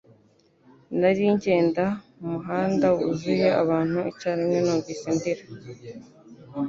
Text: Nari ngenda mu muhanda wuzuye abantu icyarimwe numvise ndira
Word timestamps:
Nari 0.99 1.23
ngenda 1.35 1.85
mu 2.19 2.27
muhanda 2.33 2.85
wuzuye 2.95 3.47
abantu 3.61 3.99
icyarimwe 4.11 4.57
numvise 4.65 5.07
ndira 5.15 5.43